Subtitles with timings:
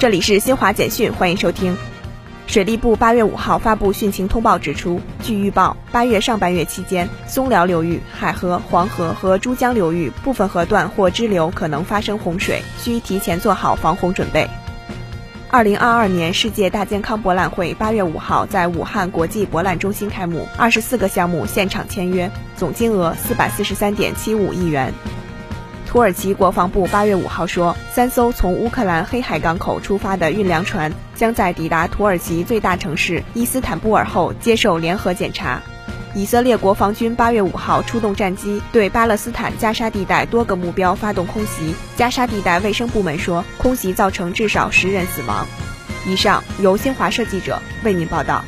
[0.00, 1.76] 这里是新华简讯，欢迎收听。
[2.46, 14.48] 水利部八月五号发布汛情通报指出，据预报，八月上半月期间，松辽流域、海河、黄河和珠江流域部分河段或支流可能发生洪水，需提前做好防洪准备。
[15.50, 24.94] 二零二二年世界大健康博览会八月五号在武汉国际博览中心开幕，二十四个项目现场签约，总金额四百四十三点七五亿元。
[25.90, 35.60] 土耳其国防部八月五号说，三艘从乌克兰黑海港口出发的运粮船将在抵达土耳其最大城市伊斯坦布尔后接受联合检查。
[36.14, 41.74] 以色列国防军八月五号出动战机，对巴勒斯坦加沙地带多个目标发动空袭。
[41.96, 45.44] 加沙地带卫生部门说，空袭造成至少十人死亡。
[46.06, 48.44] 以上由新华社记者为您报道。